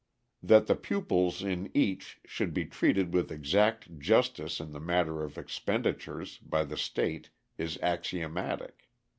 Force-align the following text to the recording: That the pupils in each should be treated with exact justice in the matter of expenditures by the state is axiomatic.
That 0.41 0.65
the 0.65 0.73
pupils 0.75 1.43
in 1.43 1.69
each 1.75 2.21
should 2.25 2.55
be 2.55 2.65
treated 2.65 3.13
with 3.13 3.31
exact 3.31 3.99
justice 3.99 4.59
in 4.59 4.71
the 4.71 4.79
matter 4.79 5.21
of 5.23 5.37
expenditures 5.37 6.39
by 6.39 6.63
the 6.63 6.75
state 6.75 7.29
is 7.59 7.77
axiomatic. 7.83 8.89